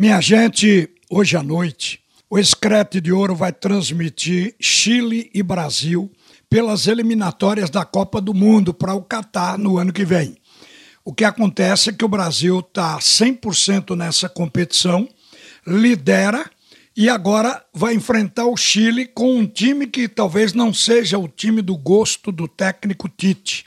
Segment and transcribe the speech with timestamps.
[0.00, 1.98] Minha gente, hoje à noite,
[2.30, 6.08] o Escrete de Ouro vai transmitir Chile e Brasil
[6.48, 10.36] pelas eliminatórias da Copa do Mundo para o Catar no ano que vem.
[11.04, 15.08] O que acontece é que o Brasil está 100% nessa competição,
[15.66, 16.48] lidera
[16.96, 21.60] e agora vai enfrentar o Chile com um time que talvez não seja o time
[21.60, 23.66] do gosto do técnico Tite,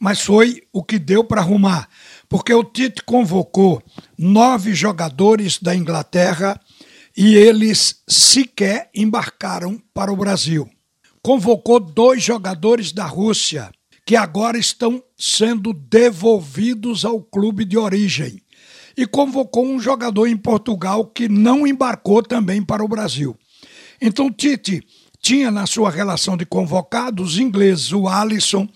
[0.00, 1.90] mas foi o que deu para arrumar
[2.28, 3.82] porque o Tite convocou
[4.18, 6.60] nove jogadores da Inglaterra
[7.16, 10.68] e eles sequer embarcaram para o Brasil.
[11.22, 13.70] Convocou dois jogadores da Rússia,
[14.04, 18.40] que agora estão sendo devolvidos ao clube de origem.
[18.96, 23.36] E convocou um jogador em Portugal que não embarcou também para o Brasil.
[24.00, 24.82] Então, Tite
[25.20, 28.68] tinha na sua relação de convocados os ingleses, o Alisson,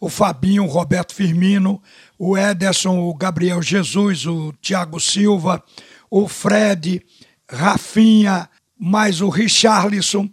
[0.00, 1.82] o Fabinho, o Roberto Firmino,
[2.18, 5.62] o Ederson, o Gabriel Jesus, o Thiago Silva,
[6.10, 7.04] o Fred,
[7.48, 10.28] Rafinha, mais o Richarlison,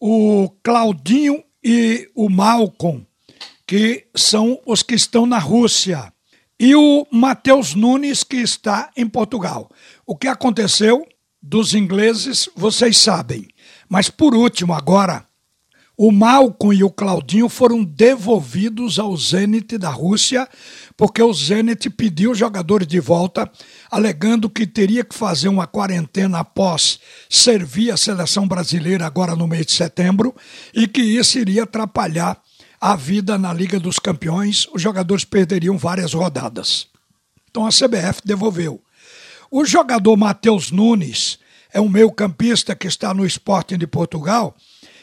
[0.00, 3.06] o Claudinho e o Malcolm,
[3.66, 6.10] que são os que estão na Rússia.
[6.58, 9.70] E o Matheus Nunes, que está em Portugal.
[10.06, 11.06] O que aconteceu
[11.42, 13.48] dos ingleses, vocês sabem.
[13.88, 15.26] Mas por último, agora,
[16.02, 20.48] o Malcolm e o Claudinho foram devolvidos ao Zenit da Rússia,
[20.96, 23.46] porque o Zenit pediu os jogadores de volta,
[23.90, 29.66] alegando que teria que fazer uma quarentena após servir a seleção brasileira agora no mês
[29.66, 30.34] de setembro
[30.72, 32.40] e que isso iria atrapalhar
[32.80, 36.86] a vida na Liga dos Campeões, os jogadores perderiam várias rodadas.
[37.50, 38.82] Então a CBF devolveu.
[39.50, 41.38] O jogador Matheus Nunes
[41.70, 44.56] é um meio-campista que está no Sporting de Portugal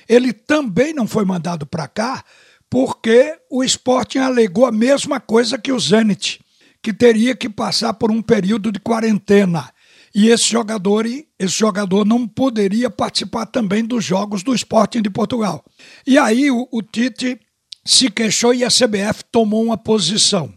[0.07, 2.23] ele também não foi mandado para cá
[2.69, 6.41] porque o Sporting alegou a mesma coisa que o Zenit,
[6.81, 9.71] que teria que passar por um período de quarentena.
[10.13, 15.63] E esse jogador, esse jogador não poderia participar também dos jogos do Sporting de Portugal.
[16.05, 17.39] E aí o, o Tite
[17.85, 20.53] se queixou e a CBF tomou uma posição.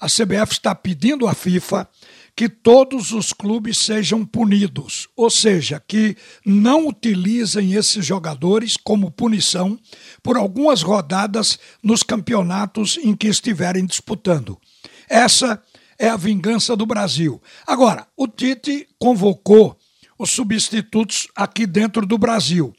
[0.00, 1.88] A CBF está pedindo à FIFA
[2.36, 9.78] que todos os clubes sejam punidos, ou seja, que não utilizem esses jogadores como punição
[10.22, 14.58] por algumas rodadas nos campeonatos em que estiverem disputando.
[15.08, 15.62] Essa
[15.98, 17.40] é a vingança do Brasil.
[17.66, 19.78] Agora, o Tite convocou
[20.18, 22.74] os substitutos aqui dentro do Brasil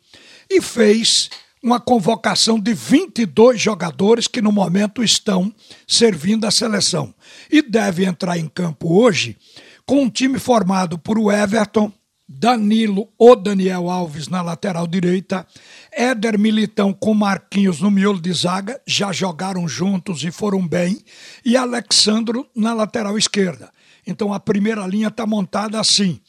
[0.50, 1.30] e fez
[1.66, 5.52] uma convocação de 22 jogadores que no momento estão
[5.88, 7.12] servindo a seleção.
[7.52, 9.36] E deve entrar em campo hoje
[9.84, 11.92] com um time formado por o Everton,
[12.30, 15.44] Danilo ou Daniel Alves na lateral direita,
[15.92, 21.03] Éder Militão com Marquinhos no miolo de zaga, já jogaram juntos e foram bem,
[21.44, 23.72] e Alexandro na lateral esquerda.
[24.06, 26.20] Então a primeira linha está montada assim.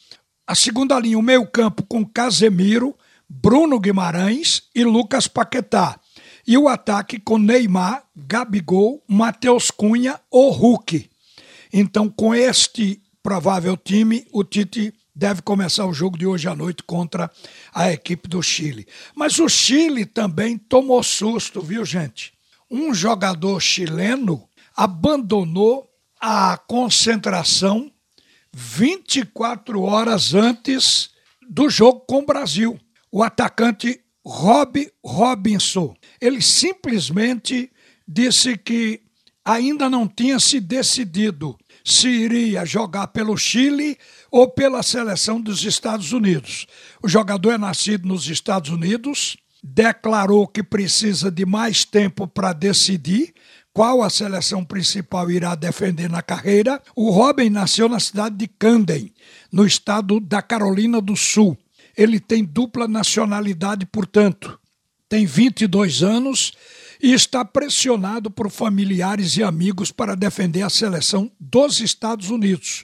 [0.47, 2.95] A segunda linha, o meio-campo com Casemiro,
[3.29, 5.99] Bruno Guimarães e Lucas Paquetá.
[6.45, 11.09] E o ataque com Neymar, Gabigol, Matheus Cunha ou Hulk.
[11.73, 16.83] Então, com este provável time, o Tite deve começar o jogo de hoje à noite
[16.83, 17.29] contra
[17.73, 18.87] a equipe do Chile.
[19.13, 22.31] Mas o Chile também tomou susto, viu, gente?
[22.71, 25.89] Um jogador chileno abandonou
[26.21, 27.91] a concentração
[28.53, 31.09] 24 horas antes
[31.49, 32.79] do jogo com o Brasil
[33.11, 35.95] o atacante Rob Robinson.
[36.19, 37.71] Ele simplesmente
[38.07, 39.01] disse que
[39.43, 43.97] ainda não tinha se decidido se iria jogar pelo Chile
[44.29, 46.67] ou pela seleção dos Estados Unidos.
[47.01, 53.33] O jogador é nascido nos Estados Unidos, declarou que precisa de mais tempo para decidir
[53.73, 56.81] qual a seleção principal irá defender na carreira.
[56.93, 59.13] O Robin nasceu na cidade de Camden,
[59.49, 61.57] no estado da Carolina do Sul.
[61.97, 64.59] Ele tem dupla nacionalidade, portanto,
[65.09, 66.53] tem 22 anos
[67.01, 72.83] e está pressionado por familiares e amigos para defender a seleção dos Estados Unidos.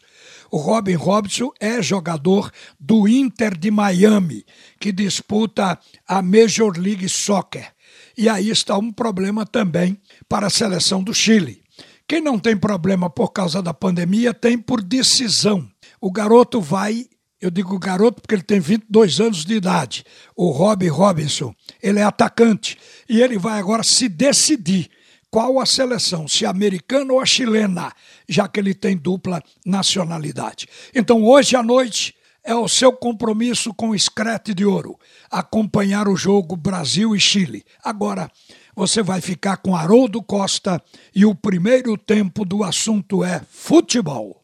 [0.49, 4.45] O Robin Robson é jogador do Inter de Miami,
[4.79, 7.73] que disputa a Major League Soccer.
[8.15, 9.99] E aí está um problema também
[10.29, 11.63] para a seleção do Chile.
[12.07, 15.67] Quem não tem problema por causa da pandemia tem por decisão.
[15.99, 17.07] O garoto vai
[17.43, 20.05] eu digo garoto porque ele tem 22 anos de idade.
[20.33, 22.77] O Rob Robinson, ele é atacante
[23.09, 24.89] e ele vai agora se decidir
[25.29, 27.91] qual a seleção, se americana ou a chilena,
[28.29, 30.69] já que ele tem dupla nacionalidade.
[30.95, 34.97] Então, hoje à noite é o seu compromisso com o Screte de Ouro,
[35.29, 37.65] acompanhar o jogo Brasil e Chile.
[37.83, 38.31] Agora,
[38.73, 40.81] você vai ficar com Haroldo Costa
[41.13, 44.41] e o primeiro tempo do assunto é futebol.